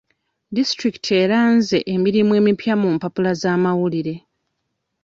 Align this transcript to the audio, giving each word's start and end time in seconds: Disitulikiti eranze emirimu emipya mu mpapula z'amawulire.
Disitulikiti 0.55 1.11
eranze 1.23 1.77
emirimu 1.93 2.31
emipya 2.39 2.73
mu 2.81 2.87
mpapula 2.95 3.31
z'amawulire. 3.41 4.15